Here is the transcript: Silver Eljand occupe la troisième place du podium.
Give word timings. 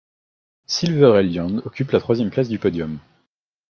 Silver 0.65 1.19
Eljand 1.19 1.59
occupe 1.63 1.91
la 1.91 1.99
troisième 1.99 2.31
place 2.31 2.49
du 2.49 2.57
podium. 2.57 2.97